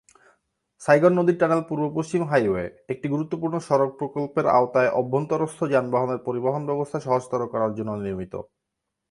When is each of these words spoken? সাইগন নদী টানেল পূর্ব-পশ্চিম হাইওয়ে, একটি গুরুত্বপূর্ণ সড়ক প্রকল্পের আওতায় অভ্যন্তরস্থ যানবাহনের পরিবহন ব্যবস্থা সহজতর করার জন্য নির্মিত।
সাইগন 0.81 1.13
নদী 1.19 1.33
টানেল 1.33 1.61
পূর্ব-পশ্চিম 1.69 2.21
হাইওয়ে, 2.23 2.63
একটি 2.89 3.07
গুরুত্বপূর্ণ 3.07 3.55
সড়ক 3.59 3.91
প্রকল্পের 3.99 4.45
আওতায় 4.51 4.93
অভ্যন্তরস্থ 4.99 5.59
যানবাহনের 5.73 6.19
পরিবহন 6.19 6.61
ব্যবস্থা 6.65 6.99
সহজতর 6.99 7.41
করার 7.47 7.71
জন্য 7.73 7.91
নির্মিত। 7.97 8.33